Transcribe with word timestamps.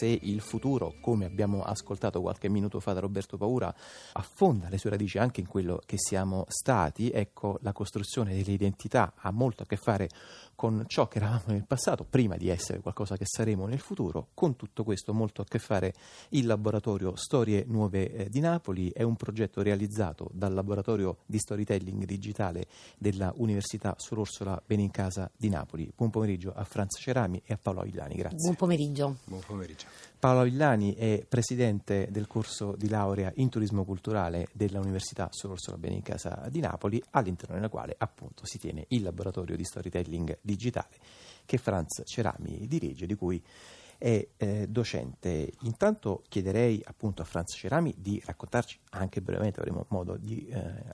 se 0.00 0.18
il 0.22 0.40
futuro, 0.40 0.94
come 1.02 1.26
abbiamo 1.26 1.62
ascoltato 1.62 2.22
qualche 2.22 2.48
minuto 2.48 2.80
fa 2.80 2.94
da 2.94 3.00
Roberto 3.00 3.36
Paura, 3.36 3.74
affonda 4.12 4.70
le 4.70 4.78
sue 4.78 4.88
radici 4.88 5.18
anche 5.18 5.40
in 5.40 5.46
quello 5.46 5.78
che 5.84 5.98
siamo 5.98 6.46
stati, 6.48 7.10
ecco, 7.10 7.58
la 7.60 7.74
costruzione 7.74 8.34
delle 8.34 8.52
identità 8.52 9.12
ha 9.14 9.30
molto 9.30 9.62
a 9.62 9.66
che 9.66 9.76
fare 9.76 10.08
con 10.54 10.84
ciò 10.86 11.06
che 11.06 11.18
eravamo 11.18 11.44
nel 11.48 11.66
passato, 11.66 12.04
prima 12.04 12.36
di 12.36 12.48
essere 12.48 12.80
qualcosa 12.80 13.18
che 13.18 13.24
saremo 13.26 13.66
nel 13.66 13.78
futuro. 13.78 14.28
Con 14.32 14.56
tutto 14.56 14.84
questo 14.84 15.12
molto 15.12 15.42
a 15.42 15.44
che 15.44 15.58
fare 15.58 15.92
il 16.30 16.46
laboratorio 16.46 17.14
Storie 17.16 17.64
Nuove 17.66 18.10
eh, 18.10 18.28
di 18.30 18.40
Napoli, 18.40 18.90
è 18.90 19.02
un 19.02 19.16
progetto 19.16 19.60
realizzato 19.60 20.30
dal 20.32 20.54
laboratorio 20.54 21.18
di 21.26 21.38
storytelling 21.38 22.04
digitale 22.04 22.66
della 22.96 23.32
Università 23.36 23.94
Sull'Orsola 23.98 24.62
Benincasa 24.64 25.30
di 25.36 25.50
Napoli. 25.50 25.90
Buon 25.94 26.08
pomeriggio 26.08 26.54
a 26.54 26.64
Franz 26.64 26.98
Cerami 26.98 27.42
e 27.44 27.52
a 27.52 27.58
Paolo 27.60 27.82
Villani, 27.82 28.14
grazie. 28.14 28.38
Buon 28.38 28.56
pomeriggio. 28.56 29.16
Buon 29.24 29.42
pomeriggio. 29.46 29.89
Paolo 30.18 30.42
Villani 30.42 30.94
è 30.94 31.24
presidente 31.26 32.08
del 32.10 32.26
corso 32.26 32.74
di 32.76 32.88
laurea 32.88 33.32
in 33.36 33.48
turismo 33.48 33.84
culturale 33.84 34.48
della 34.52 34.80
Università 34.80 35.28
Sull'Orsola 35.30 35.78
Benincasa 35.78 36.46
di 36.50 36.60
Napoli, 36.60 37.02
all'interno 37.10 37.54
della 37.54 37.68
quale 37.70 37.94
appunto 37.96 38.44
si 38.44 38.58
tiene 38.58 38.84
il 38.88 39.02
laboratorio 39.02 39.56
di 39.56 39.64
storytelling 39.64 40.38
digitale 40.42 40.98
che 41.46 41.58
Franz 41.58 42.02
Cerami 42.04 42.66
dirige, 42.68 43.06
di 43.06 43.14
cui 43.14 43.42
è 43.98 44.26
eh, 44.36 44.66
docente. 44.68 45.52
Intanto 45.62 46.22
chiederei 46.28 46.80
appunto 46.84 47.22
a 47.22 47.24
Franz 47.24 47.56
Cerami 47.56 47.94
di 47.98 48.22
raccontarci, 48.24 48.78
anche 48.90 49.20
brevemente 49.20 49.60
avremo 49.60 49.84
modo 49.88 50.16
di 50.16 50.46
eh, 50.46 50.84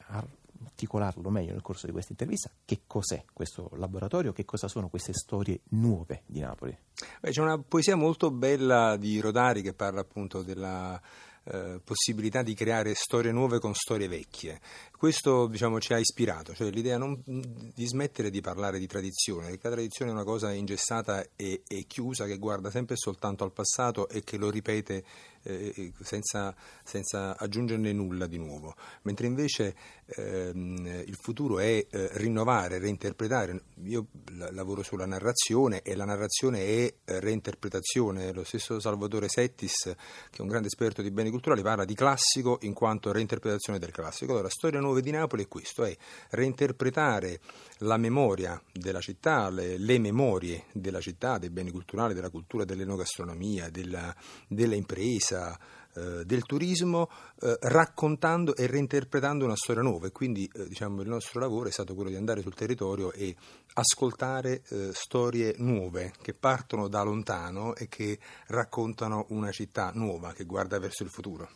articolarlo 0.65 1.31
meglio 1.31 1.53
nel 1.53 1.63
corso 1.63 1.87
di 1.87 1.93
questa 1.93 2.13
intervista, 2.13 2.51
che 2.65 2.83
cos'è 2.87 3.25
questo 3.33 3.71
laboratorio, 3.75 4.33
che 4.33 4.45
cosa 4.45 4.69
sono 4.69 4.89
queste 4.89 5.13
storie 5.13 5.61
nuove 5.71 6.23
di 6.27 6.41
Napoli. 6.41 6.77
Beh, 7.21 7.31
c'è 7.31 7.41
una 7.41 7.59
poesia 7.59 7.97
molto 7.97 8.31
bella 8.31 8.97
di 8.97 9.21
Rodari 9.21 9.63
che 9.63 9.75
parla 9.75 10.01
appunto 10.01 10.43
della 10.43 11.01
eh, 11.49 11.81
possibilità 11.83 12.43
di 12.43 12.55
creare 12.55 12.95
storie 12.95 13.33
nuove 13.33 13.59
con 13.59 13.75
storie 13.75 14.09
vecchie. 14.09 14.61
Questo 14.97 15.47
diciamo, 15.47 15.79
ci 15.79 15.93
ha 15.93 15.99
ispirato, 15.99 16.55
cioè 16.55 16.71
l'idea 16.71 16.97
non, 16.97 17.23
di 17.25 17.87
smettere 17.87 18.31
di 18.31 18.41
parlare 18.41 18.79
di 18.79 18.87
tradizione, 18.87 19.49
perché 19.51 19.69
la 19.69 19.75
tradizione 19.75 20.11
è 20.11 20.15
una 20.15 20.25
cosa 20.25 20.53
ingessata 20.53 21.25
e, 21.37 21.63
e 21.67 21.85
chiusa 21.87 22.25
che 22.27 22.39
guarda 22.39 22.71
sempre 22.71 22.95
e 22.95 22.99
soltanto 22.99 23.45
al 23.45 23.53
passato 23.53 24.09
e 24.09 24.25
che 24.25 24.39
lo 24.39 24.51
ripete 24.51 25.05
eh, 25.47 25.93
senza, 26.01 26.55
senza, 26.83 27.37
aggiungerne 27.39 27.93
nulla 27.93 28.27
di 28.27 28.39
nuovo, 28.39 28.75
mentre 29.03 29.27
invece 29.27 29.77
ehm, 30.07 31.05
il 31.07 31.17
futuro 31.21 31.61
è 31.61 31.87
eh, 31.89 32.09
rinnovare, 32.15 32.79
reinterpretare. 32.79 33.63
Io 33.85 34.07
lavoro 34.51 34.83
sulla 34.83 35.07
narrazione 35.07 35.83
e 35.83 35.95
la 35.95 36.05
narrazione 36.05 36.61
è 36.61 36.95
eh, 37.05 37.21
reinterpretazione. 37.21 38.33
Lo 38.33 38.45
stesso 38.45 38.81
Salvatore 38.81 39.29
Settis, 39.29 39.95
che 40.31 40.39
è 40.39 40.41
un 40.41 40.49
grande 40.49 40.67
esperto 40.69 41.03
di 41.03 41.11
beni 41.11 41.31
culturali, 41.37 41.63
parla 41.63 41.85
di 41.85 41.95
classico 41.95 42.59
in 42.63 42.73
quanto 42.73 43.13
reinterpretazione 43.13 43.79
del 43.79 43.91
classico. 43.91 44.33
Allora, 44.33 44.49
Storia 44.49 44.81
Nuova 44.81 45.01
di 45.01 45.11
Napoli 45.11 45.45
è 45.45 45.49
questo, 45.49 45.85
è 45.85 45.95
reinterpretare 46.31 47.41
la 47.81 47.99
memoria 47.99 48.61
della 48.73 49.01
città, 49.01 49.51
le, 49.51 49.77
le 49.77 49.99
memorie 49.99 50.65
della 50.73 51.01
città, 51.01 51.39
dei 51.39 51.51
beni 51.51 51.71
culturali, 51.71 52.15
della 52.15 52.31
cultura, 52.31 52.65
dell'enogastronomia, 52.65 53.69
della, 53.69 54.15
dell'impresa, 54.49 55.59
eh, 55.97 56.25
del 56.25 56.43
turismo, 56.43 57.09
eh, 57.41 57.57
raccontando 57.61 58.55
e 58.55 58.67
reinterpretando 58.67 59.45
una 59.45 59.57
storia 59.57 59.83
nuova. 59.83 60.07
E 60.07 60.13
quindi 60.13 60.49
eh, 60.55 60.69
diciamo, 60.69 61.03
il 61.03 61.09
nostro 61.09 61.41
lavoro 61.41 61.69
è 61.69 61.73
stato 61.73 61.95
quello 61.95 62.11
di 62.11 62.17
andare 62.17 62.43
sul 62.43 62.55
territorio 62.55 63.13
e 63.13 63.35
ascoltare 63.75 64.63
eh, 64.69 64.91
storie 64.93 65.55
nuove 65.59 66.13
che 66.23 66.35
partono 66.35 66.89
da 66.89 67.03
lontano 67.03 67.75
e 67.75 67.89
che 67.89 68.19
raccontano 68.49 69.27
una 69.31 69.51
città 69.51 69.91
nuova 69.95 70.33
che 70.33 70.45
guarda 70.45 70.79
verso 70.79 71.03
il 71.03 71.11
futuro. 71.11 71.49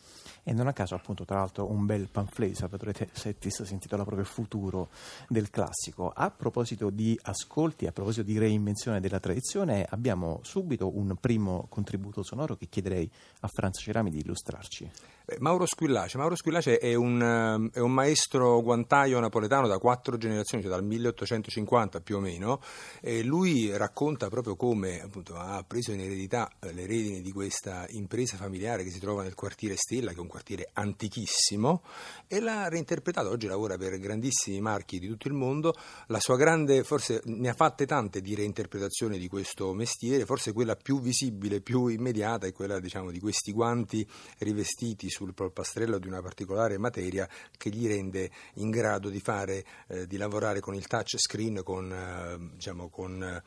E 0.42 0.52
non 0.52 0.66
a 0.66 0.72
caso, 0.72 0.94
appunto, 0.94 1.24
tra 1.24 1.38
l'altro, 1.38 1.70
un 1.70 1.86
bel 1.86 2.08
pamphlet, 2.10 2.54
Salvatore 2.54 3.10
Settis, 3.12 3.62
si 3.62 3.72
intitola 3.72 4.04
proprio 4.04 4.24
Futuro 4.24 4.88
del 5.28 5.50
classico. 5.50 6.10
A 6.14 6.30
proposito 6.30 6.90
di 6.90 7.18
ascolti, 7.22 7.86
a 7.86 7.92
proposito 7.92 8.24
di 8.24 8.38
reinvenzione 8.38 9.00
della 9.00 9.20
tradizione, 9.20 9.86
abbiamo 9.88 10.40
subito 10.42 10.96
un 10.96 11.16
primo 11.20 11.66
contributo 11.68 12.22
sonoro 12.22 12.56
che 12.56 12.66
chiederei 12.68 13.10
a 13.40 13.48
Franz 13.48 13.78
Cerami 13.80 14.10
di 14.10 14.20
illustrarci. 14.20 14.90
Mauro 15.38 15.64
Squillace. 15.64 16.18
Mauro 16.18 16.34
Squillace 16.34 16.78
è 16.78 16.94
un, 16.94 17.22
eh, 17.22 17.78
è 17.78 17.80
un, 17.80 17.92
maestro 17.92 18.60
guantaio 18.62 19.20
napoletano 19.20 19.68
da 19.68 19.78
quattro 19.78 20.16
generazioni, 20.16 20.62
cioè 20.62 20.72
dal 20.72 20.84
1850 20.84 22.00
più 22.00 22.16
o 22.16 22.20
meno, 22.20 22.60
e 23.00 23.22
lui 23.22 23.76
racconta 23.76 24.28
proprio 24.28 24.56
come 24.56 25.00
appunto, 25.00 25.36
ha 25.36 25.62
preso 25.66 25.92
in 25.92 26.00
eredità 26.00 26.50
eh, 26.58 26.72
le 26.72 26.86
redini 26.86 27.20
di 27.20 27.32
questa 27.32 27.86
impresa 27.90 28.36
familiare 28.36 28.82
che 28.82 28.90
si 28.90 28.98
trova 28.98 29.22
nel 29.22 29.34
quartiere 29.34 29.76
Stella, 29.76 30.10
che 30.10 30.16
è 30.16 30.20
un 30.20 30.26
quartiere 30.30 30.70
antichissimo, 30.72 31.82
e 32.26 32.40
l'ha 32.40 32.68
reinterpretato. 32.68 33.28
Oggi 33.28 33.46
lavora 33.46 33.76
per 33.76 33.98
grandissimi 33.98 34.60
marchi 34.60 34.98
di 34.98 35.08
tutto 35.08 35.28
il 35.28 35.34
mondo. 35.34 35.74
La 36.06 36.20
sua 36.20 36.36
grande, 36.36 36.82
forse 36.84 37.20
ne 37.24 37.50
ha 37.50 37.54
fatte 37.54 37.84
tante 37.84 38.22
di 38.22 38.34
reinterpretazioni 38.34 39.18
di 39.18 39.28
questo 39.28 39.74
mestiere, 39.74 40.24
forse 40.24 40.52
quella 40.52 40.76
più 40.76 41.00
visibile, 41.00 41.60
più 41.60 41.88
immediata 41.88 42.46
è 42.46 42.52
quella 42.52 42.80
diciamo, 42.80 43.10
di 43.10 43.20
questi 43.20 43.52
guanti 43.52 44.08
rivestiti 44.38 45.10
sul 45.10 45.34
polpastrello 45.34 45.98
di 45.98 46.06
una 46.06 46.22
particolare 46.22 46.78
materia 46.78 47.28
che 47.58 47.70
gli 47.70 47.86
rende 47.86 48.30
in 48.54 48.70
grado 48.70 49.10
di, 49.10 49.20
fare, 49.20 49.64
eh, 49.88 50.06
di 50.06 50.16
lavorare 50.16 50.60
con 50.60 50.74
il 50.74 50.86
touch 50.86 51.18
screen, 51.18 51.62
con, 51.62 51.92
eh, 51.92 52.54
diciamo, 52.54 52.88
con 52.88 53.42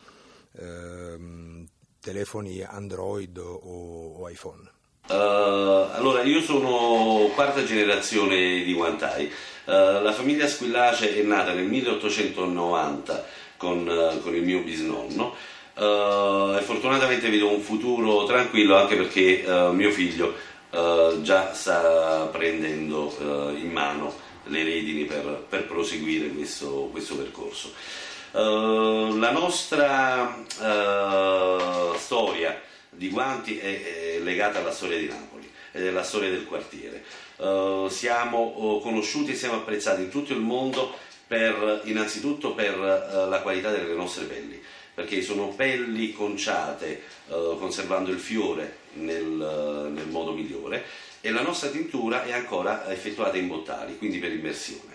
eh, 0.56 1.66
telefoni 2.00 2.62
Android 2.62 3.38
o, 3.38 4.18
o 4.18 4.30
iPhone. 4.30 4.70
Uh, 5.06 5.91
allora, 5.96 6.24
io 6.24 6.41
sono 6.41 7.30
quarta 7.36 7.66
generazione 7.66 8.64
di 8.64 8.74
guantai. 8.74 9.25
Uh, 9.66 10.02
la 10.02 10.14
famiglia 10.14 10.47
Squillace 10.47 11.19
è 11.19 11.24
nata 11.24 11.52
nel 11.52 11.66
1890 11.66 13.25
con, 13.58 13.86
uh, 13.86 14.22
con 14.22 14.34
il 14.34 14.44
mio 14.44 14.62
bisnonno 14.62 15.36
e 15.75 16.62
fortunatamente 16.62 17.31
vedo 17.31 17.50
un 17.50 17.59
futuro 17.59 18.25
tranquillo 18.25 18.78
anche 18.78 18.96
perché 18.96 19.44
mio 19.72 19.90
figlio 19.90 20.36
eh, 20.69 21.18
già 21.24 21.52
sta 21.52 22.30
prendendo 22.31 23.12
in 23.58 23.72
mano 23.72 24.13
le 24.44 24.63
redini 24.63 25.06
per, 25.06 25.46
per 25.50 25.66
proseguire 25.66 26.28
questo, 26.28 26.90
questo 26.92 27.16
percorso. 27.16 27.74
La 28.34 29.31
nostra 29.31 30.46
storia 31.97 32.62
di 32.96 33.09
Guanti 33.09 33.58
è, 33.58 34.16
è, 34.16 34.20
legata 34.20 34.59
alla 34.59 34.72
storia 34.72 34.98
di 34.98 35.08
Napoli 35.08 35.50
ed 35.72 35.86
è 35.86 35.92
la 35.92 36.04
storia 36.04 36.30
del 36.30 36.46
quartiere. 36.46 37.04
siamo 37.90 38.80
conosciuti 38.81 39.31
e 39.31 39.36
siamo 39.36 39.56
apprezzati 39.56 40.04
in 40.04 40.09
tutto 40.09 40.34
il 40.34 40.40
mondo 40.40 40.96
per, 41.26 41.81
innanzitutto 41.86 42.54
per 42.54 42.78
la 42.78 43.40
qualità 43.42 43.72
delle 43.72 43.94
nostre 43.94 44.26
pelli 44.26 44.62
perché 44.94 45.22
sono 45.22 45.48
pelli 45.50 46.14
conciate 46.14 47.02
eh, 47.28 47.56
conservando 47.58 48.12
il 48.12 48.20
fiore 48.20 48.78
nel, 48.94 49.24
nel, 49.24 50.08
modo 50.08 50.34
migliore 50.34 50.84
e 51.20 51.31
la 51.31 51.42
nostra 51.42 51.70
tintura 51.70 52.24
è 52.24 52.31
ancora 52.31 52.92
effettuata 52.92 53.38
in 53.38 53.48
bottali, 53.48 53.98
quindi 53.98 54.20
per 54.20 54.31
immersione. 54.31 54.93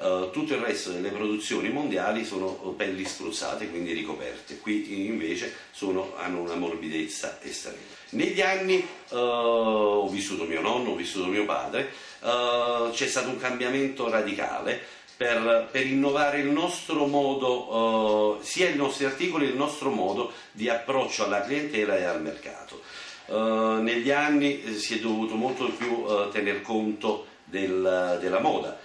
Uh, 0.00 0.30
tutto 0.30 0.54
il 0.54 0.60
resto 0.60 0.92
delle 0.92 1.10
produzioni 1.10 1.68
mondiali 1.68 2.24
sono 2.24 2.52
pelli 2.74 3.04
spruzzate, 3.04 3.68
quindi 3.68 3.92
ricoperte. 3.92 4.58
Qui 4.58 5.04
invece 5.06 5.54
sono, 5.72 6.14
hanno 6.16 6.40
una 6.40 6.54
morbidezza 6.54 7.38
estrema. 7.42 7.76
Negli 8.12 8.40
anni 8.40 8.82
uh, 9.10 9.16
ho 9.16 10.08
vissuto 10.08 10.44
mio 10.44 10.62
nonno, 10.62 10.92
ho 10.92 10.96
vissuto 10.96 11.26
mio 11.26 11.44
padre, 11.44 11.92
uh, 12.20 12.90
c'è 12.90 13.06
stato 13.06 13.28
un 13.28 13.36
cambiamento 13.36 14.08
radicale 14.08 14.80
per, 15.18 15.68
per 15.70 15.84
innovare 15.84 16.40
il 16.40 16.48
nostro 16.48 17.04
modo, 17.04 18.38
sia 18.40 18.70
i 18.70 18.76
nostri 18.76 19.04
articoli, 19.04 19.44
il 19.48 19.54
nostro 19.54 19.90
modo 19.90 20.32
di 20.50 20.70
approccio 20.70 21.24
alla 21.24 21.42
clientela 21.42 21.98
e 21.98 22.04
al 22.04 22.22
mercato. 22.22 22.80
Negli 23.82 24.10
anni 24.10 24.62
eh, 24.64 24.74
si 24.78 24.94
è 24.94 24.98
dovuto 24.98 25.34
molto 25.34 25.66
più 25.72 26.06
tener 26.32 26.62
conto 26.62 27.26
del, 27.44 28.18
della 28.18 28.40
moda, 28.40 28.79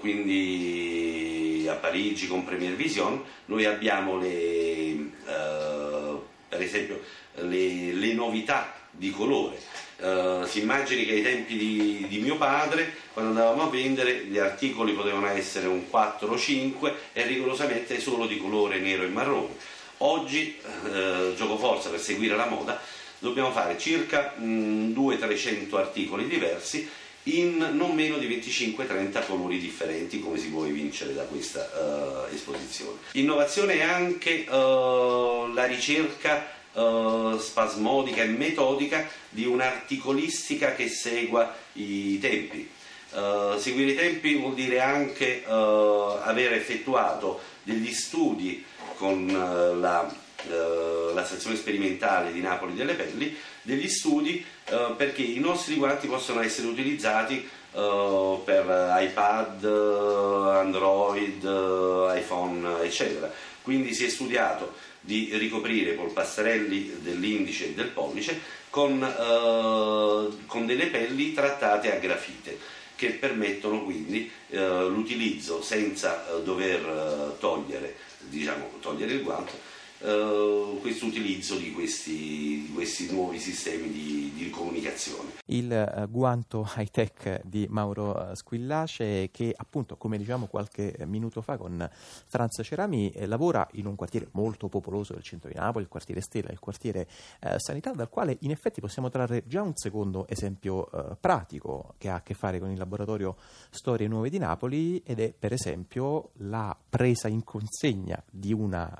quindi 0.00 1.66
a 1.68 1.74
Parigi 1.74 2.26
con 2.26 2.44
Premier 2.44 2.74
Vision 2.74 3.22
noi 3.46 3.64
abbiamo 3.64 4.18
le, 4.18 5.10
per 6.48 6.60
esempio 6.60 7.00
le, 7.34 7.92
le 7.92 8.12
novità 8.14 8.74
di 8.90 9.10
colore 9.10 9.58
Uh, 10.02 10.44
si 10.46 10.62
immagini 10.62 11.04
che 11.04 11.12
ai 11.12 11.22
tempi 11.22 11.56
di, 11.56 12.06
di, 12.08 12.18
mio 12.18 12.36
padre, 12.36 12.92
quando 13.12 13.30
andavamo 13.30 13.62
a 13.62 13.70
vendere, 13.70 14.24
gli 14.24 14.36
articoli 14.36 14.94
potevano 14.94 15.28
essere 15.28 15.68
un 15.68 15.88
4 15.88 16.28
o 16.28 16.36
5 16.36 16.94
e 17.12 17.22
rigorosamente 17.22 18.00
solo 18.00 18.26
di 18.26 18.36
colore 18.36 18.80
nero 18.80 19.04
e 19.04 19.06
marrone. 19.06 19.54
Oggi, 19.98 20.58
uh, 20.60 21.36
gioco 21.36 21.56
forza 21.56 21.88
per 21.88 22.00
seguire 22.00 22.34
la 22.34 22.46
moda, 22.46 22.80
dobbiamo 23.20 23.52
fare 23.52 23.78
circa 23.78 24.34
200-300 24.40 25.76
articoli 25.76 26.26
diversi 26.26 26.90
in 27.24 27.70
non 27.74 27.94
meno 27.94 28.18
di 28.18 28.26
25-30 28.26 29.26
colori 29.26 29.58
differenti, 29.58 30.20
come 30.20 30.38
si 30.38 30.48
può 30.48 30.64
evincere 30.64 31.14
da 31.14 31.22
questa 31.24 32.26
uh, 32.28 32.34
esposizione. 32.34 32.98
Innovazione 33.12 33.74
è 33.74 33.82
anche 33.82 34.44
la 34.48 35.64
ricerca 35.66 36.60
eh, 36.74 37.36
spasmodica 37.38 38.22
e 38.22 38.28
metodica 38.28 39.06
di 39.28 39.44
un'articolistica 39.44 40.74
che 40.74 40.88
segua 40.88 41.54
i 41.74 42.18
tempi. 42.18 42.68
Uh, 43.10 43.58
seguire 43.58 43.90
i 43.90 43.94
tempi 43.94 44.36
vuol 44.36 44.54
dire 44.54 44.80
anche 44.80 45.44
uh, 45.46 45.52
aver 46.22 46.54
effettuato 46.54 47.40
degli 47.62 47.92
studi 47.92 48.64
con 48.96 49.28
uh, 49.28 49.78
la, 49.78 50.10
la, 50.48 51.24
sezione 51.24 51.56
sperimentale 51.56 52.32
di 52.32 52.40
Napoli 52.40 52.74
delle 52.74 52.94
Pelli, 52.94 53.36
degli 53.62 53.88
studi 53.88 54.44
perché 54.96 55.22
i 55.22 55.38
nostri 55.38 55.76
guanti 55.76 56.06
possono 56.06 56.40
essere 56.40 56.66
utilizzati 56.66 57.48
per 57.72 58.94
iPad, 58.98 59.64
Android, 59.64 61.42
iPhone, 62.16 62.82
eccetera. 62.82 63.32
Quindi 63.62 63.94
si 63.94 64.04
è 64.04 64.08
studiato 64.08 64.74
di 65.00 65.30
ricoprire 65.34 65.92
i 65.92 65.96
polpastrelli 65.96 66.98
dell'indice 67.00 67.66
e 67.66 67.74
del 67.74 67.88
pollice 67.88 68.40
con, 68.70 68.98
con 70.46 70.66
delle 70.66 70.86
pelli 70.86 71.32
trattate 71.32 71.94
a 71.94 71.98
grafite 71.98 72.80
che 73.02 73.10
permettono 73.10 73.82
quindi 73.82 74.30
eh, 74.50 74.58
l'utilizzo 74.60 75.60
senza 75.60 76.24
eh, 76.24 76.42
dover 76.44 76.86
eh, 77.34 77.38
togliere, 77.40 77.96
diciamo, 78.20 78.74
togliere 78.80 79.14
il 79.14 79.22
guanto 79.22 79.58
Uh, 80.02 80.80
questo 80.80 81.06
utilizzo 81.06 81.56
di 81.56 81.70
questi, 81.70 82.64
di 82.66 82.70
questi, 82.74 83.12
nuovi 83.12 83.38
sistemi 83.38 83.88
di, 83.88 84.32
di 84.34 84.50
comunicazione. 84.50 85.34
Il 85.44 85.70
uh, 85.70 86.10
guanto 86.10 86.68
high 86.76 86.90
tech 86.90 87.40
di 87.44 87.68
Mauro 87.70 88.10
uh, 88.10 88.34
Squillace 88.34 89.30
che 89.30 89.54
appunto 89.56 89.96
come 89.96 90.18
diciamo 90.18 90.46
qualche 90.46 90.96
minuto 91.06 91.40
fa 91.40 91.56
con 91.56 91.88
Franz 92.26 92.62
Cerami 92.64 93.12
eh, 93.12 93.26
lavora 93.26 93.68
in 93.74 93.86
un 93.86 93.94
quartiere 93.94 94.26
molto 94.32 94.68
popoloso 94.68 95.12
del 95.12 95.22
centro 95.22 95.48
di 95.48 95.54
Napoli, 95.54 95.84
il 95.84 95.90
quartiere 95.90 96.20
Stella, 96.20 96.50
il 96.50 96.58
quartiere 96.58 97.06
Sanità, 97.58 97.92
dal 97.92 98.08
quale 98.08 98.36
in 98.40 98.50
effetti 98.50 98.80
possiamo 98.80 99.08
trarre 99.08 99.44
già 99.46 99.62
un 99.62 99.76
secondo 99.76 100.26
esempio 100.26 100.88
pratico 101.20 101.94
che 101.98 102.08
ha 102.08 102.16
a 102.16 102.22
che 102.22 102.34
fare 102.34 102.58
con 102.58 102.70
il 102.70 102.78
laboratorio 102.78 103.36
Storie 103.70 104.08
Nuove 104.08 104.30
di 104.30 104.38
Napoli 104.38 105.00
ed 105.04 105.20
è 105.20 105.32
per 105.32 105.52
esempio 105.52 106.30
la 106.38 106.76
presa 106.88 107.28
in 107.28 107.44
consegna 107.44 108.22
di 108.30 108.52
una 108.52 108.90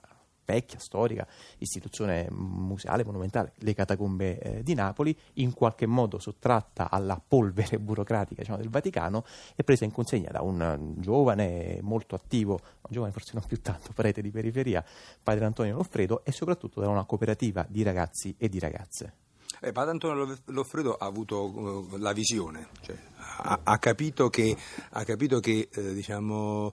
vecchia, 0.52 0.78
storica 0.78 1.26
istituzione 1.58 2.28
museale, 2.30 3.04
monumentale, 3.04 3.52
le 3.56 3.74
catacombe 3.74 4.38
eh, 4.38 4.62
di 4.62 4.74
Napoli, 4.74 5.16
in 5.34 5.54
qualche 5.54 5.86
modo 5.86 6.18
sottratta 6.18 6.90
alla 6.90 7.20
polvere 7.26 7.78
burocratica 7.80 8.40
diciamo, 8.40 8.58
del 8.58 8.68
Vaticano 8.68 9.24
e 9.56 9.64
presa 9.64 9.84
in 9.84 9.92
consegna 9.92 10.30
da 10.30 10.42
un 10.42 10.94
giovane 10.98 11.78
molto 11.82 12.14
attivo, 12.14 12.52
un 12.52 12.90
giovane 12.90 13.12
forse 13.12 13.32
non 13.34 13.44
più 13.46 13.60
tanto, 13.60 13.92
prete 13.94 14.20
di 14.20 14.30
periferia, 14.30 14.84
padre 15.22 15.44
Antonio 15.44 15.76
Loffredo 15.76 16.24
e 16.24 16.32
soprattutto 16.32 16.80
da 16.80 16.88
una 16.88 17.04
cooperativa 17.04 17.64
di 17.68 17.82
ragazzi 17.82 18.34
e 18.38 18.48
di 18.48 18.58
ragazze. 18.58 19.14
Eh, 19.60 19.70
padre 19.70 19.92
Antonio 19.92 20.36
Loffredo 20.46 20.96
ha 20.96 21.06
avuto 21.06 21.44
uh, 21.44 21.96
la 21.98 22.12
visione, 22.12 22.68
cioè, 22.80 22.96
ha, 23.42 23.60
ha, 23.62 23.78
capito 23.78 24.28
che, 24.28 24.56
ha 24.90 25.04
capito 25.04 25.38
che 25.38 25.68
eh, 25.70 25.94
diciamo, 25.94 26.72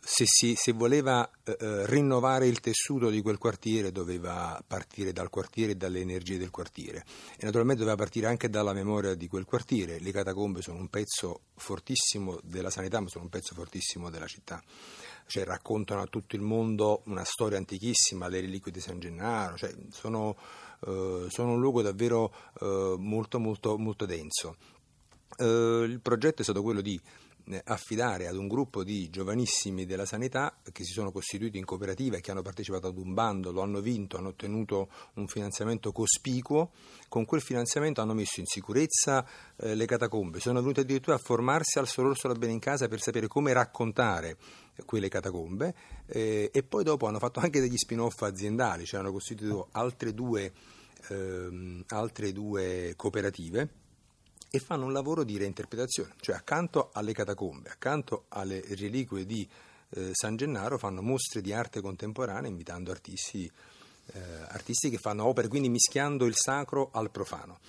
se, 0.00 0.24
si, 0.26 0.54
se 0.56 0.72
voleva 0.72 1.28
eh, 1.44 1.56
eh, 1.58 1.86
rinnovare 1.86 2.46
il 2.46 2.60
tessuto 2.60 3.10
di 3.10 3.20
quel 3.20 3.38
quartiere 3.38 3.92
doveva 3.92 4.62
partire 4.66 5.12
dal 5.12 5.30
quartiere 5.30 5.72
e 5.72 5.74
dalle 5.76 6.00
energie 6.00 6.38
del 6.38 6.50
quartiere 6.50 7.04
e 7.36 7.44
naturalmente 7.44 7.82
doveva 7.82 8.02
partire 8.02 8.26
anche 8.26 8.48
dalla 8.48 8.72
memoria 8.72 9.14
di 9.14 9.28
quel 9.28 9.44
quartiere. 9.44 9.98
Le 10.00 10.12
catacombe 10.12 10.62
sono 10.62 10.78
un 10.78 10.88
pezzo 10.88 11.42
fortissimo 11.56 12.38
della 12.42 12.70
sanità 12.70 13.00
ma 13.00 13.08
sono 13.08 13.24
un 13.24 13.30
pezzo 13.30 13.54
fortissimo 13.54 14.10
della 14.10 14.26
città. 14.26 14.62
Cioè, 15.26 15.44
raccontano 15.44 16.02
a 16.02 16.06
tutto 16.06 16.36
il 16.36 16.42
mondo 16.42 17.02
una 17.06 17.24
storia 17.24 17.56
antichissima, 17.56 18.28
le 18.28 18.40
reliquie 18.40 18.72
di 18.72 18.80
San 18.80 18.98
Gennaro, 18.98 19.56
cioè, 19.56 19.72
sono, 19.90 20.36
eh, 20.86 21.26
sono, 21.28 21.52
un 21.52 21.60
luogo 21.60 21.80
davvero 21.80 22.34
eh, 22.60 22.96
molto, 22.98 23.38
molto, 23.38 23.78
molto 23.78 24.04
denso. 24.04 24.56
Uh, 25.34 25.84
il 25.84 26.00
progetto 26.02 26.42
è 26.42 26.44
stato 26.44 26.60
quello 26.60 26.82
di 26.82 26.94
eh, 26.94 27.31
affidare 27.64 28.26
ad 28.26 28.36
un 28.36 28.46
gruppo 28.48 28.84
di 28.84 29.10
giovanissimi 29.10 29.84
della 29.84 30.06
sanità 30.06 30.56
che 30.70 30.84
si 30.84 30.92
sono 30.92 31.10
costituiti 31.10 31.58
in 31.58 31.64
cooperativa 31.64 32.16
e 32.16 32.20
che 32.20 32.30
hanno 32.30 32.42
partecipato 32.42 32.86
ad 32.86 32.96
un 32.96 33.14
bando, 33.14 33.50
lo 33.50 33.62
hanno 33.62 33.80
vinto, 33.80 34.16
hanno 34.16 34.28
ottenuto 34.28 34.88
un 35.14 35.26
finanziamento 35.26 35.92
cospicuo, 35.92 36.70
con 37.08 37.24
quel 37.24 37.40
finanziamento 37.40 38.00
hanno 38.00 38.14
messo 38.14 38.40
in 38.40 38.46
sicurezza 38.46 39.26
eh, 39.56 39.74
le 39.74 39.86
catacombe, 39.86 40.40
sono 40.40 40.60
venuti 40.60 40.80
addirittura 40.80 41.16
a 41.16 41.20
formarsi 41.20 41.78
al 41.78 41.88
Sororso 41.88 42.28
da 42.28 42.34
bene 42.34 42.52
in 42.52 42.58
casa 42.58 42.88
per 42.88 43.00
sapere 43.00 43.26
come 43.26 43.52
raccontare 43.52 44.36
quelle 44.86 45.08
catacombe 45.08 45.74
eh, 46.06 46.50
e 46.52 46.62
poi 46.62 46.84
dopo 46.84 47.06
hanno 47.06 47.18
fatto 47.18 47.40
anche 47.40 47.60
degli 47.60 47.76
spin-off 47.76 48.22
aziendali, 48.22 48.84
cioè 48.84 49.00
hanno 49.00 49.12
costituito 49.12 49.68
altre 49.72 50.14
due, 50.14 50.52
ehm, 51.08 51.84
altre 51.88 52.32
due 52.32 52.94
cooperative 52.96 53.80
e 54.54 54.58
fanno 54.58 54.84
un 54.84 54.92
lavoro 54.92 55.24
di 55.24 55.38
reinterpretazione, 55.38 56.12
cioè 56.20 56.36
accanto 56.36 56.90
alle 56.92 57.14
catacombe, 57.14 57.70
accanto 57.70 58.26
alle 58.28 58.62
reliquie 58.74 59.24
di 59.24 59.48
eh, 59.94 60.10
San 60.12 60.36
Gennaro 60.36 60.76
fanno 60.76 61.00
mostre 61.00 61.40
di 61.40 61.54
arte 61.54 61.80
contemporanea 61.80 62.50
invitando 62.50 62.90
artisti, 62.90 63.50
eh, 64.12 64.20
artisti 64.48 64.90
che 64.90 64.98
fanno 64.98 65.24
opere, 65.24 65.48
quindi 65.48 65.70
mischiando 65.70 66.26
il 66.26 66.34
sacro 66.36 66.90
al 66.92 67.10
profano. 67.10 67.60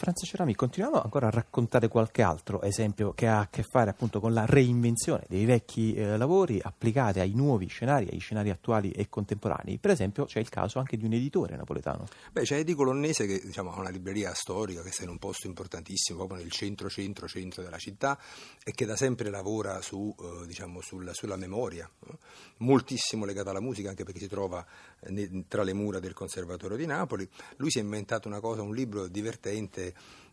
Franza 0.00 0.24
Cerami, 0.24 0.54
continuiamo 0.54 0.98
ancora 1.02 1.26
a 1.26 1.30
raccontare 1.30 1.88
qualche 1.88 2.22
altro 2.22 2.62
esempio 2.62 3.12
che 3.12 3.26
ha 3.26 3.40
a 3.40 3.48
che 3.50 3.62
fare 3.62 3.90
appunto 3.90 4.18
con 4.18 4.32
la 4.32 4.46
reinvenzione 4.46 5.26
dei 5.28 5.44
vecchi 5.44 5.92
eh, 5.92 6.16
lavori 6.16 6.58
applicati 6.58 7.20
ai 7.20 7.34
nuovi 7.34 7.66
scenari, 7.66 8.08
ai 8.10 8.18
scenari 8.18 8.48
attuali 8.48 8.92
e 8.92 9.10
contemporanei. 9.10 9.76
Per 9.76 9.90
esempio 9.90 10.24
c'è 10.24 10.40
il 10.40 10.48
caso 10.48 10.78
anche 10.78 10.96
di 10.96 11.04
un 11.04 11.12
editore 11.12 11.54
napoletano. 11.54 12.08
Beh, 12.32 12.44
c'è 12.44 12.56
Edi 12.56 12.72
Colonnese 12.72 13.26
che 13.26 13.42
diciamo, 13.44 13.74
ha 13.74 13.78
una 13.78 13.90
libreria 13.90 14.32
storica 14.32 14.80
che 14.80 14.90
sta 14.90 15.02
in 15.02 15.10
un 15.10 15.18
posto 15.18 15.46
importantissimo, 15.46 16.20
proprio 16.20 16.38
nel 16.38 16.50
centro, 16.50 16.88
centro, 16.88 17.28
centro 17.28 17.62
della 17.62 17.76
città 17.76 18.18
e 18.64 18.72
che 18.72 18.86
da 18.86 18.96
sempre 18.96 19.28
lavora 19.28 19.82
su, 19.82 20.14
eh, 20.18 20.46
diciamo, 20.46 20.80
sul, 20.80 21.10
sulla 21.12 21.36
memoria, 21.36 21.86
eh? 22.06 22.16
moltissimo 22.60 23.26
legata 23.26 23.50
alla 23.50 23.60
musica 23.60 23.90
anche 23.90 24.04
perché 24.04 24.20
si 24.20 24.28
trova 24.28 24.64
eh, 25.00 25.44
tra 25.46 25.62
le 25.62 25.74
mura 25.74 25.98
del 25.98 26.14
Conservatorio 26.14 26.78
di 26.78 26.86
Napoli. 26.86 27.28
Lui 27.56 27.70
si 27.70 27.80
è 27.80 27.82
inventato 27.82 28.28
una 28.28 28.40
cosa, 28.40 28.62
un 28.62 28.74
libro 28.74 29.06
divertente 29.06 29.88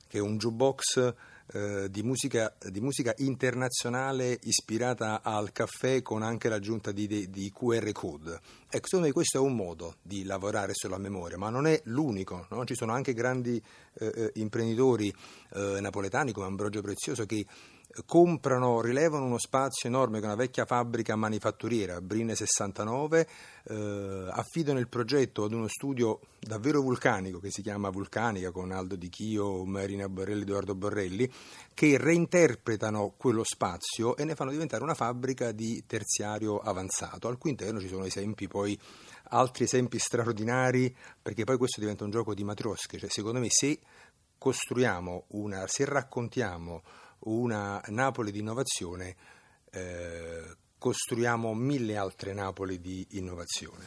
che 0.08 0.18
è 0.18 0.22
un 0.22 0.38
jukebox 0.38 1.14
eh, 1.54 1.90
di, 1.90 2.04
musica, 2.04 2.54
di, 2.70 2.82
musica, 2.82 3.14
internazionale 3.18 4.38
ispirata 4.44 5.22
al 5.24 5.52
caffè 5.52 6.02
con 6.02 6.22
anche 6.22 6.50
l'aggiunta 6.50 6.92
di, 6.92 7.08
di, 7.08 7.30
di, 7.30 7.52
QR 7.54 7.90
code. 7.94 8.40
Ecco, 8.70 8.86
secondo 8.86 9.06
me 9.06 9.12
questo 9.14 9.38
è 9.38 9.42
un 9.42 9.56
modo 9.56 9.96
di 10.02 10.24
lavorare 10.24 10.74
sulla 10.74 10.98
memoria, 10.98 11.38
ma 11.38 11.50
non 11.50 11.66
è 11.66 11.80
l'unico. 11.86 12.48
No? 12.50 12.66
Ci 12.66 12.76
sono 12.76 12.92
anche 12.92 13.14
grandi 13.14 13.62
eh, 13.94 14.12
eh 14.14 14.32
imprenditori 14.36 15.14
eh, 15.54 15.80
napoletani 15.80 16.34
come 16.34 16.48
Ambrogio 16.48 16.82
Prezioso 16.82 17.26
che 17.26 17.46
comprano, 18.06 18.82
rilevano 18.82 19.26
uno 19.26 19.38
spazio 19.38 19.90
enorme 19.90 20.20
che 20.20 20.24
è 20.24 20.28
una 20.28 20.36
vecchia 20.36 20.66
fabbrica 20.66 21.16
manifatturiera, 21.16 22.02
Brine 22.02 22.36
69, 22.36 23.28
eh, 23.64 24.28
affidano 24.32 24.80
il 24.80 24.88
progetto 24.88 25.44
ad 25.44 25.54
uno 25.54 25.68
studio 25.68 26.20
davvero 26.40 26.82
vulcanico 26.82 27.40
che 27.40 27.50
si 27.50 27.62
chiama 27.62 27.90
Vulcanica 27.90 28.52
con 28.52 28.72
Aldo 28.72 28.96
Di 28.96 29.10
Chio, 29.10 29.66
Marina 29.66 30.08
Borrelli, 30.08 30.42
Edoardo 30.42 30.76
Borrelli, 30.76 31.32
che 31.74 31.98
reinterpretano 31.98 33.14
quello 33.18 33.44
spazio 33.44 34.16
e 34.16 34.24
ne 34.26 34.36
fanno 34.36 34.52
diventare 34.52 34.84
una 34.84 34.94
fabbrica 34.94 35.52
di 35.52 35.84
terziario 35.86 36.60
avanzato, 36.60 37.28
al 37.28 37.38
cui 37.38 37.52
interno 37.52 37.80
ci 37.80 37.88
sono 37.88 38.06
esempi 38.06 38.48
poi 38.48 38.80
altri 39.30 39.66
esempi 39.66 40.00
straordinari, 40.00 40.96
perché 41.22 41.44
poi 41.44 41.58
questo 41.58 41.80
diventa 41.80 42.04
un 42.04 42.12
gioco 42.12 42.34
di 42.34 42.44
matriosche, 42.44 42.98
cioè 42.98 43.10
secondo 43.10 43.40
me 43.40 43.48
se 43.50 43.80
costruiamo 44.38 45.26
una, 45.30 45.66
se 45.68 45.86
raccontiamo 45.86 46.84
una 47.20 47.82
Napoli 47.88 48.32
di 48.32 48.40
innovazione, 48.40 49.16
eh, 49.72 50.56
costruiamo 50.78 51.54
mille 51.54 51.98
altre 51.98 52.34
Napoli 52.34 52.80
di 52.80 53.06
innovazione. 53.12 53.86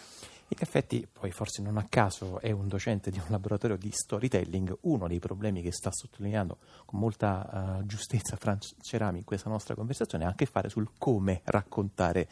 In 0.53 0.57
effetti, 0.59 1.07
poi 1.11 1.31
forse 1.31 1.63
non 1.63 1.77
a 1.77 1.87
caso 1.89 2.41
è 2.41 2.51
un 2.51 2.67
docente 2.67 3.13
di 3.13 3.19
un 3.19 3.27
laboratorio 3.31 3.77
di 3.77 3.93
storytelling, 3.93 4.79
uno 4.81 5.07
dei 5.07 5.21
problemi 5.21 5.63
che 5.63 5.71
sta 5.71 5.93
sottolineando 5.93 6.59
con 6.87 6.99
molta 6.99 7.79
uh, 7.79 7.87
giustezza 7.87 8.35
Franz 8.35 8.75
Cerami 8.81 9.19
in 9.19 9.25
questa 9.25 9.49
nostra 9.49 9.77
conversazione 9.77 10.25
ha 10.25 10.31
a 10.31 10.35
che 10.35 10.47
fare 10.47 10.69
sul 10.69 10.91
come 10.99 11.43
raccontare 11.45 12.29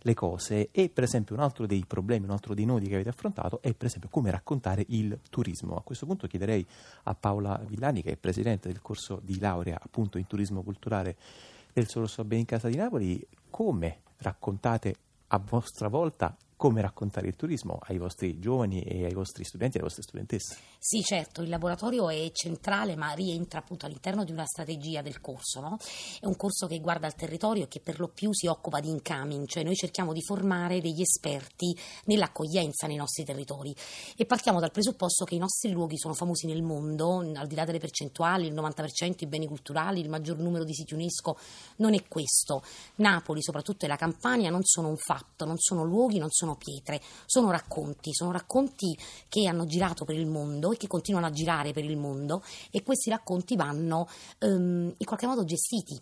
le 0.00 0.14
cose 0.14 0.70
e 0.72 0.88
per 0.88 1.04
esempio 1.04 1.36
un 1.36 1.42
altro 1.42 1.64
dei 1.66 1.84
problemi, 1.86 2.24
un 2.24 2.32
altro 2.32 2.54
dei 2.54 2.64
nodi 2.64 2.88
che 2.88 2.94
avete 2.94 3.10
affrontato 3.10 3.62
è 3.62 3.72
per 3.72 3.86
esempio 3.86 4.08
come 4.08 4.32
raccontare 4.32 4.84
il 4.88 5.20
turismo. 5.30 5.76
A 5.76 5.82
questo 5.82 6.06
punto 6.06 6.26
chiederei 6.26 6.66
a 7.04 7.14
Paola 7.14 7.56
Villani 7.64 8.02
che 8.02 8.10
è 8.10 8.16
presidente 8.16 8.66
del 8.66 8.82
corso 8.82 9.20
di 9.22 9.38
laurea 9.38 9.78
appunto 9.80 10.18
in 10.18 10.26
turismo 10.26 10.62
culturale 10.62 11.16
del 11.72 11.86
Solo 11.86 12.08
So 12.08 12.24
Bene 12.24 12.40
in 12.40 12.46
Casa 12.46 12.66
di 12.66 12.74
Napoli, 12.74 13.24
come 13.48 14.00
raccontate 14.16 14.96
a 15.28 15.38
vostra 15.38 15.86
volta 15.86 16.36
come 16.60 16.82
raccontare 16.82 17.26
il 17.26 17.36
turismo 17.36 17.78
ai 17.84 17.96
vostri 17.96 18.38
giovani 18.38 18.82
e 18.82 19.06
ai 19.06 19.14
vostri 19.14 19.44
studenti 19.44 19.76
e 19.76 19.80
alle 19.80 19.88
vostre 19.88 20.02
studentesse. 20.02 20.58
Sì, 20.78 21.00
certo, 21.02 21.40
il 21.40 21.48
laboratorio 21.48 22.10
è 22.10 22.30
centrale 22.32 22.96
ma 22.96 23.12
rientra 23.12 23.60
appunto 23.60 23.86
all'interno 23.86 24.24
di 24.24 24.32
una 24.32 24.44
strategia 24.44 25.00
del 25.00 25.22
corso. 25.22 25.60
No? 25.60 25.78
È 26.20 26.26
un 26.26 26.36
corso 26.36 26.66
che 26.66 26.78
guarda 26.80 27.06
al 27.06 27.14
territorio 27.14 27.62
e 27.62 27.68
che 27.68 27.80
per 27.80 27.98
lo 27.98 28.08
più 28.08 28.34
si 28.34 28.46
occupa 28.46 28.80
di 28.80 28.90
incoming, 28.90 29.46
cioè 29.46 29.62
noi 29.62 29.74
cerchiamo 29.74 30.12
di 30.12 30.20
formare 30.20 30.82
degli 30.82 31.00
esperti 31.00 31.74
nell'accoglienza 32.04 32.86
nei 32.86 32.96
nostri 32.96 33.24
territori 33.24 33.74
e 34.14 34.26
partiamo 34.26 34.60
dal 34.60 34.70
presupposto 34.70 35.24
che 35.24 35.36
i 35.36 35.38
nostri 35.38 35.70
luoghi 35.70 35.96
sono 35.96 36.12
famosi 36.12 36.46
nel 36.46 36.62
mondo, 36.62 37.20
al 37.36 37.46
di 37.46 37.54
là 37.54 37.64
delle 37.64 37.78
percentuali, 37.78 38.48
il 38.48 38.52
90% 38.52 39.14
i 39.20 39.26
beni 39.26 39.46
culturali, 39.46 40.00
il 40.00 40.10
maggior 40.10 40.36
numero 40.36 40.64
di 40.64 40.74
siti 40.74 40.92
UNESCO, 40.92 41.38
non 41.76 41.94
è 41.94 42.06
questo. 42.06 42.62
Napoli, 42.96 43.40
soprattutto 43.40 43.86
e 43.86 43.88
la 43.88 43.96
Campania, 43.96 44.50
non 44.50 44.60
sono 44.62 44.88
un 44.88 44.98
fatto, 44.98 45.46
non 45.46 45.56
sono 45.56 45.84
luoghi, 45.84 46.18
non 46.18 46.28
sono 46.30 46.48
pietre, 46.56 47.00
sono 47.26 47.50
racconti, 47.50 48.12
sono 48.12 48.32
racconti 48.32 48.96
che 49.28 49.46
hanno 49.46 49.66
girato 49.66 50.04
per 50.04 50.16
il 50.16 50.26
mondo 50.26 50.72
e 50.72 50.76
che 50.76 50.86
continuano 50.86 51.26
a 51.26 51.30
girare 51.30 51.72
per 51.72 51.84
il 51.84 51.96
mondo 51.96 52.42
e 52.70 52.82
questi 52.82 53.10
racconti 53.10 53.56
vanno 53.56 54.08
um, 54.40 54.92
in 54.96 55.06
qualche 55.06 55.26
modo 55.26 55.44
gestiti. 55.44 56.00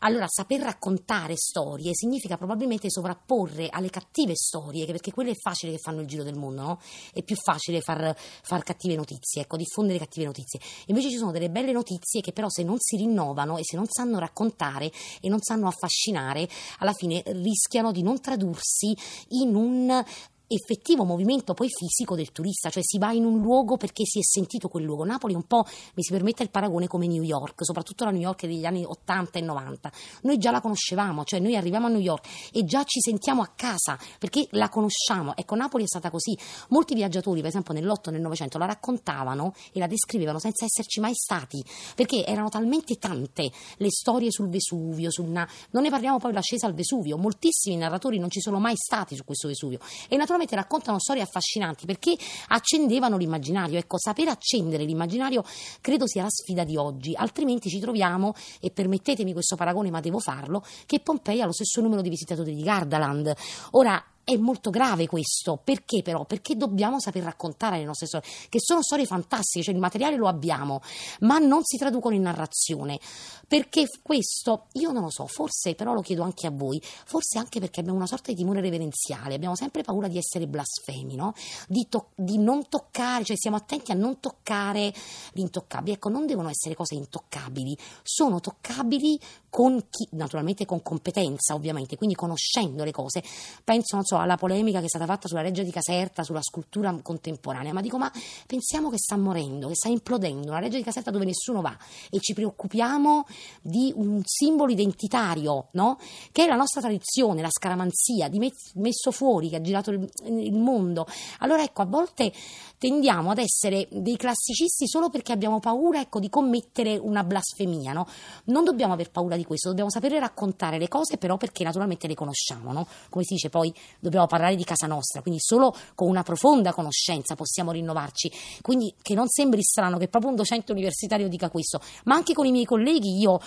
Allora, 0.00 0.26
saper 0.28 0.60
raccontare 0.60 1.34
storie 1.36 1.90
significa 1.94 2.36
probabilmente 2.36 2.90
sovrapporre 2.90 3.68
alle 3.70 3.90
cattive 3.90 4.34
storie, 4.34 4.86
perché 4.86 5.12
quelle 5.12 5.30
è 5.30 5.36
facile 5.36 5.72
che 5.72 5.78
fanno 5.78 6.00
il 6.00 6.06
giro 6.06 6.22
del 6.22 6.36
mondo, 6.36 6.62
no? 6.62 6.80
È 7.12 7.22
più 7.22 7.36
facile 7.36 7.80
far, 7.80 8.14
far 8.16 8.62
cattive 8.62 8.96
notizie, 8.96 9.42
ecco, 9.42 9.56
diffondere 9.56 9.98
cattive 9.98 10.26
notizie. 10.26 10.60
Invece 10.86 11.10
ci 11.10 11.16
sono 11.16 11.32
delle 11.32 11.50
belle 11.50 11.72
notizie 11.72 12.20
che 12.20 12.32
però 12.32 12.48
se 12.48 12.62
non 12.62 12.76
si 12.78 12.96
rinnovano 12.96 13.58
e 13.58 13.64
se 13.64 13.76
non 13.76 13.86
sanno 13.88 14.18
raccontare 14.18 14.90
e 15.20 15.28
non 15.28 15.40
sanno 15.40 15.68
affascinare, 15.68 16.48
alla 16.78 16.92
fine 16.92 17.22
rischiano 17.26 17.92
di 17.92 18.02
non 18.02 18.20
tradursi 18.20 18.96
in 19.28 19.54
un 19.54 19.75
on 19.76 20.04
effettivo 20.48 21.04
movimento 21.04 21.54
poi 21.54 21.68
fisico 21.68 22.14
del 22.14 22.32
turista, 22.32 22.70
cioè 22.70 22.82
si 22.84 22.98
va 22.98 23.12
in 23.12 23.24
un 23.24 23.40
luogo 23.40 23.76
perché 23.76 24.04
si 24.04 24.18
è 24.18 24.22
sentito 24.22 24.68
quel 24.68 24.84
luogo. 24.84 25.04
Napoli 25.04 25.32
è 25.32 25.36
un 25.36 25.46
po', 25.46 25.64
mi 25.94 26.02
si 26.02 26.12
permette 26.12 26.42
il 26.42 26.50
paragone 26.50 26.86
come 26.86 27.06
New 27.06 27.22
York, 27.22 27.64
soprattutto 27.64 28.04
la 28.04 28.10
New 28.10 28.20
York 28.20 28.46
degli 28.46 28.64
anni 28.64 28.84
80 28.84 29.38
e 29.38 29.42
90. 29.42 29.92
Noi 30.22 30.38
già 30.38 30.50
la 30.50 30.60
conoscevamo, 30.60 31.24
cioè 31.24 31.40
noi 31.40 31.56
arriviamo 31.56 31.86
a 31.86 31.90
New 31.90 32.00
York 32.00 32.26
e 32.52 32.64
già 32.64 32.84
ci 32.84 33.00
sentiamo 33.00 33.42
a 33.42 33.50
casa 33.54 33.98
perché 34.18 34.46
la 34.52 34.68
conosciamo. 34.68 35.36
Ecco, 35.36 35.54
Napoli 35.54 35.84
è 35.84 35.86
stata 35.86 36.10
così. 36.10 36.36
Molti 36.68 36.94
viaggiatori, 36.94 37.40
per 37.40 37.48
esempio 37.48 37.74
nell'8 37.74 38.08
e 38.08 38.10
nel 38.12 38.20
900, 38.20 38.58
la 38.58 38.66
raccontavano 38.66 39.54
e 39.72 39.78
la 39.78 39.86
descrivevano 39.86 40.38
senza 40.38 40.64
esserci 40.64 41.00
mai 41.00 41.14
stati, 41.14 41.64
perché 41.94 42.24
erano 42.24 42.48
talmente 42.48 42.96
tante 42.96 43.50
le 43.76 43.90
storie 43.90 44.30
sul 44.30 44.48
Vesuvio, 44.48 45.10
sul 45.10 45.26
na... 45.26 45.48
non 45.70 45.82
ne 45.82 45.90
parliamo 45.90 46.18
poi 46.18 46.30
dell'ascesa 46.30 46.66
al 46.66 46.74
Vesuvio, 46.74 47.16
moltissimi 47.16 47.76
narratori 47.76 48.18
non 48.18 48.30
ci 48.30 48.40
sono 48.40 48.58
mai 48.58 48.76
stati 48.76 49.16
su 49.16 49.24
questo 49.24 49.48
Vesuvio 49.48 49.78
e 50.08 50.16
naturalmente 50.16 50.35
naturalmente 50.36 50.54
raccontano 50.54 50.98
storie 50.98 51.22
affascinanti 51.22 51.86
perché 51.86 52.16
accendevano 52.48 53.16
l'immaginario. 53.16 53.78
Ecco, 53.78 53.98
sapere 53.98 54.30
accendere 54.30 54.84
l'immaginario 54.84 55.42
credo 55.80 56.06
sia 56.06 56.22
la 56.22 56.30
sfida 56.30 56.64
di 56.64 56.76
oggi, 56.76 57.14
altrimenti 57.14 57.68
ci 57.68 57.80
troviamo, 57.80 58.34
e 58.60 58.70
permettetemi 58.70 59.32
questo 59.32 59.56
paragone, 59.56 59.90
ma 59.90 60.00
devo 60.00 60.18
farlo, 60.18 60.64
che 60.84 61.00
Pompei 61.00 61.40
ha 61.40 61.46
lo 61.46 61.52
stesso 61.52 61.80
numero 61.80 62.02
di 62.02 62.08
visitatori 62.08 62.54
di 62.54 62.62
Gardaland. 62.62 63.34
Ora, 63.72 64.02
è 64.28 64.36
molto 64.36 64.70
grave 64.70 65.06
questo, 65.06 65.56
perché 65.62 66.02
però? 66.02 66.24
Perché 66.24 66.56
dobbiamo 66.56 66.98
saper 66.98 67.22
raccontare 67.22 67.78
le 67.78 67.84
nostre 67.84 68.08
storie, 68.08 68.28
che 68.48 68.58
sono 68.58 68.82
storie 68.82 69.06
fantastiche, 69.06 69.64
cioè 69.64 69.74
il 69.74 69.80
materiale 69.80 70.16
lo 70.16 70.26
abbiamo, 70.26 70.82
ma 71.20 71.38
non 71.38 71.60
si 71.62 71.76
traducono 71.76 72.16
in 72.16 72.22
narrazione. 72.22 72.98
Perché 73.46 73.86
questo, 74.02 74.66
io 74.72 74.90
non 74.90 75.04
lo 75.04 75.10
so, 75.10 75.28
forse 75.28 75.76
però 75.76 75.94
lo 75.94 76.00
chiedo 76.00 76.24
anche 76.24 76.48
a 76.48 76.50
voi, 76.50 76.82
forse 76.82 77.38
anche 77.38 77.60
perché 77.60 77.78
abbiamo 77.78 77.98
una 77.98 78.08
sorta 78.08 78.32
di 78.32 78.36
timore 78.36 78.60
reverenziale, 78.60 79.36
abbiamo 79.36 79.54
sempre 79.54 79.82
paura 79.82 80.08
di 80.08 80.18
essere 80.18 80.48
blasfemi, 80.48 81.14
no? 81.14 81.32
di, 81.68 81.86
to- 81.88 82.08
di 82.16 82.38
non 82.38 82.68
toccare, 82.68 83.22
cioè 83.22 83.36
siamo 83.36 83.54
attenti 83.56 83.92
a 83.92 83.94
non 83.94 84.18
toccare 84.18 84.92
l'intoccabile. 85.34 85.94
Ecco, 85.94 86.08
non 86.08 86.26
devono 86.26 86.48
essere 86.48 86.74
cose 86.74 86.96
intoccabili, 86.96 87.78
sono 88.02 88.40
toccabili 88.40 89.20
con 89.48 89.86
chi, 89.88 90.08
naturalmente 90.10 90.64
con 90.66 90.82
competenza 90.82 91.54
ovviamente, 91.54 91.96
quindi 91.96 92.16
conoscendo 92.16 92.82
le 92.82 92.90
cose. 92.90 93.22
Penso, 93.62 93.94
non 93.94 94.04
so, 94.04 94.15
so 94.16 94.18
alla 94.18 94.36
polemica 94.36 94.78
che 94.78 94.86
è 94.86 94.88
stata 94.88 95.04
fatta 95.04 95.28
sulla 95.28 95.42
legge 95.42 95.62
di 95.62 95.70
Caserta, 95.70 96.22
sulla 96.22 96.42
scultura 96.42 96.96
contemporanea, 97.02 97.72
ma 97.72 97.80
dico 97.80 97.98
ma 97.98 98.10
pensiamo 98.46 98.90
che 98.90 98.98
sta 98.98 99.16
morendo, 99.16 99.68
che 99.68 99.74
sta 99.74 99.88
implodendo, 99.88 100.48
una 100.48 100.60
legge 100.60 100.78
di 100.78 100.82
Caserta 100.82 101.10
dove 101.10 101.24
nessuno 101.24 101.60
va 101.60 101.76
e 102.10 102.18
ci 102.20 102.32
preoccupiamo 102.32 103.26
di 103.60 103.92
un 103.94 104.22
simbolo 104.24 104.72
identitario, 104.72 105.68
no? 105.72 105.98
che 106.32 106.44
è 106.44 106.48
la 106.48 106.56
nostra 106.56 106.80
tradizione, 106.80 107.42
la 107.42 107.50
scaramanzia, 107.50 108.28
di 108.28 108.38
messo 108.74 109.10
fuori, 109.10 109.50
che 109.50 109.56
ha 109.56 109.60
girato 109.60 109.90
il, 109.90 110.08
il 110.24 110.56
mondo. 110.56 111.06
Allora 111.38 111.62
ecco, 111.62 111.82
a 111.82 111.86
volte 111.86 112.32
tendiamo 112.78 113.30
ad 113.30 113.38
essere 113.38 113.88
dei 113.90 114.16
classicisti 114.16 114.86
solo 114.86 115.08
perché 115.08 115.32
abbiamo 115.32 115.60
paura 115.60 116.00
ecco, 116.00 116.20
di 116.20 116.28
commettere 116.28 116.96
una 116.96 117.24
blasfemia. 117.24 117.92
No? 117.92 118.06
Non 118.44 118.64
dobbiamo 118.64 118.92
aver 118.92 119.10
paura 119.10 119.36
di 119.36 119.44
questo, 119.44 119.68
dobbiamo 119.68 119.90
sapere 119.90 120.18
raccontare 120.18 120.78
le 120.78 120.88
cose 120.88 121.16
però 121.16 121.36
perché 121.36 121.64
naturalmente 121.64 122.06
le 122.06 122.14
conosciamo. 122.14 122.72
No? 122.72 122.86
Come 123.08 123.24
si 123.24 123.34
dice 123.34 123.48
poi, 123.48 123.72
dobbiamo 124.06 124.26
parlare 124.26 124.54
di 124.54 124.62
casa 124.62 124.86
nostra, 124.86 125.20
quindi 125.20 125.40
solo 125.40 125.74
con 125.94 126.08
una 126.08 126.22
profonda 126.22 126.72
conoscenza 126.72 127.34
possiamo 127.34 127.72
rinnovarci. 127.72 128.32
Quindi 128.62 128.94
che 129.02 129.14
non 129.14 129.28
sembri 129.28 129.62
strano 129.62 129.98
che 129.98 130.06
proprio 130.06 130.30
un 130.30 130.36
docente 130.36 130.70
universitario 130.70 131.28
dica 131.28 131.50
questo, 131.50 131.80
ma 132.04 132.14
anche 132.14 132.32
con 132.32 132.46
i 132.46 132.52
miei 132.52 132.64
colleghi 132.64 133.18
io 133.18 133.40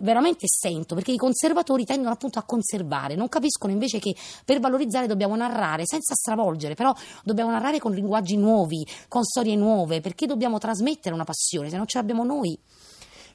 veramente 0.00 0.46
sento, 0.48 0.94
perché 0.94 1.12
i 1.12 1.16
conservatori 1.16 1.84
tendono 1.84 2.14
appunto 2.14 2.38
a 2.38 2.42
conservare, 2.42 3.14
non 3.14 3.28
capiscono 3.28 3.72
invece 3.72 3.98
che 3.98 4.14
per 4.44 4.60
valorizzare 4.60 5.06
dobbiamo 5.06 5.36
narrare 5.36 5.82
senza 5.84 6.14
stravolgere, 6.14 6.74
però 6.74 6.94
dobbiamo 7.22 7.50
narrare 7.50 7.78
con 7.78 7.92
linguaggi 7.92 8.36
nuovi 8.36 8.86
con 9.08 9.24
storie 9.24 9.56
nuove, 9.56 10.00
perché 10.00 10.26
dobbiamo 10.26 10.58
trasmettere 10.58 11.14
una 11.14 11.24
passione, 11.24 11.68
se 11.68 11.76
non 11.76 11.86
ce 11.86 11.98
l'abbiamo 11.98 12.24
noi. 12.24 12.58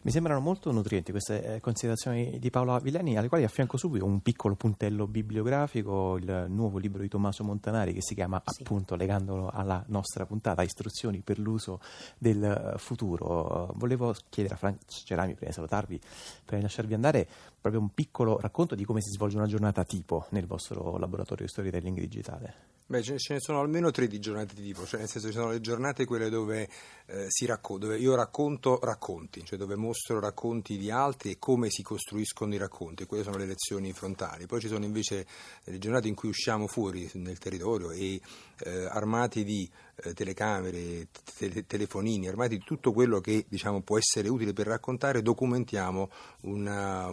Mi 0.04 0.12
sembrano 0.12 0.42
molto 0.42 0.70
nutrienti 0.74 1.12
queste 1.12 1.56
eh, 1.56 1.60
considerazioni 1.62 2.38
di 2.38 2.50
Paola 2.50 2.78
Villani, 2.80 3.16
alle 3.16 3.30
quali 3.30 3.46
affianco 3.46 3.78
subito 3.78 4.04
un 4.04 4.20
piccolo 4.20 4.54
puntello 4.54 5.08
bibliografico, 5.08 6.18
il 6.18 6.48
nuovo 6.50 6.78
libro 6.78 7.02
di 7.02 7.08
Tommaso 7.08 7.46
Montanari 7.46 7.94
che 7.94 8.02
si 8.02 8.14
chiama 8.14 8.44
sì. 8.46 8.64
appunto, 8.64 8.96
legandolo 8.96 9.48
alla 9.48 9.82
nostra 9.88 10.26
puntata, 10.26 10.62
Istruzioni 10.62 11.22
per 11.22 11.40
l'uso 11.40 11.80
del 12.18 12.44
eh, 12.44 12.78
futuro. 12.80 13.72
Volevo 13.76 14.14
chiedere 14.28 14.56
a 14.56 14.58
Frank 14.58 14.80
Cerami, 14.88 15.36
prima 15.36 15.48
di 15.48 15.56
salutarvi, 15.56 15.98
prima 16.44 16.58
di 16.58 16.64
lasciarvi 16.64 16.94
andare, 16.94 17.28
proprio 17.64 17.82
un 17.82 17.94
piccolo 17.94 18.38
racconto 18.42 18.76
di 18.76 18.84
come 18.84 19.02
si 19.02 19.10
svolge 19.12 19.38
una 19.38 19.48
giornata 19.48 19.86
tipo 19.86 20.26
nel 20.32 20.46
vostro 20.46 20.98
laboratorio 20.98 21.46
di 21.46 21.52
storytelling 21.52 21.98
digitale. 21.98 22.72
Beh, 22.86 23.02
ce 23.02 23.16
ne 23.30 23.40
sono 23.40 23.62
almeno 23.62 23.90
tre 23.92 24.08
di 24.08 24.20
giornate 24.20 24.54
di 24.54 24.62
tipo, 24.62 24.86
cioè 24.86 25.00
nel 25.00 25.08
senso 25.08 25.30
ci 25.30 25.34
sono 25.34 25.52
le 25.52 25.62
giornate 25.62 26.04
quelle 26.04 26.30
dove, 26.30 26.68
eh, 27.06 27.30
racco- 27.46 27.78
dove 27.78 27.98
io 27.98 28.14
racconto 28.16 28.80
racconti, 28.82 29.46
cioè 29.46 29.58
dove 29.58 29.78
mostro 29.78 30.20
racconti 30.20 30.78
di 30.78 30.92
altri 30.92 31.32
e 31.32 31.40
come 31.40 31.70
si 31.70 31.82
costruiscono 31.82 32.54
i 32.54 32.58
racconti, 32.58 33.06
quelle 33.06 33.24
sono 33.24 33.38
le 33.38 33.46
lezioni 33.46 33.94
frontali. 33.94 34.46
Poi 34.46 34.60
ci 34.60 34.68
sono 34.68 34.84
invece 34.84 35.26
le 35.64 35.78
giornate 35.78 36.10
in 36.10 36.16
cui 36.16 36.28
usciamo 36.28 36.68
fuori 36.68 37.10
nel 37.14 37.38
territorio 37.38 37.92
e 37.92 38.20
eh, 38.60 38.86
armati 38.86 39.46
di 39.46 39.68
eh, 40.04 40.14
telecamere, 40.14 41.08
te- 41.38 41.66
telefonini, 41.66 42.28
armati 42.28 42.58
di 42.58 42.64
tutto 42.66 42.92
quello 42.92 43.22
che 43.22 43.46
diciamo, 43.48 43.82
può 43.82 43.98
essere 43.98 44.28
utile 44.28 44.52
per 44.52 44.68
raccontare, 44.68 45.22
documentiamo 45.22 46.10
una 46.42 47.12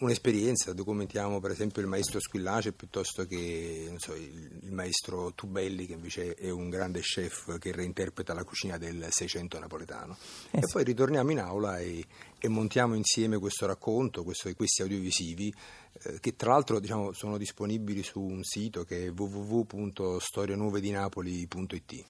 un'esperienza, 0.00 0.72
documentiamo 0.72 1.40
per 1.40 1.50
esempio 1.50 1.82
il 1.82 1.88
maestro 1.88 2.20
Squillace 2.20 2.72
piuttosto 2.72 3.26
che 3.26 3.92
so, 3.98 4.14
il, 4.14 4.60
il, 4.62 4.72
maestro 4.72 5.32
Tubelli 5.34 5.86
che 5.86 5.94
invece 5.94 6.34
è 6.34 6.50
un 6.50 6.68
grande 6.68 7.00
chef 7.00 7.58
che 7.58 7.72
reinterpreta 7.72 8.34
la 8.34 8.44
cucina 8.44 8.78
del 8.78 9.06
Seicento 9.10 9.58
napoletano. 9.58 10.16
Eh 10.50 10.58
e 10.58 10.66
poi 10.70 10.84
ritorniamo 10.84 11.30
in 11.30 11.40
aula 11.40 11.78
e, 11.78 12.04
e 12.38 12.48
montiamo 12.48 12.94
insieme 12.94 13.38
questo 13.38 13.64
racconto, 13.66 14.22
questo, 14.24 14.52
questi 14.54 14.82
audiovisivi 14.82 15.54
eh, 16.02 16.20
che 16.20 16.36
tra 16.36 16.52
l'altro 16.52 16.78
diciamo, 16.80 17.12
sono 17.12 17.36
disponibili 17.36 18.02
su 18.02 18.20
un 18.20 18.42
sito 18.42 18.84
che 18.84 19.04
è 19.06 19.10
www.storianuovedinapoli.it. 19.10 21.92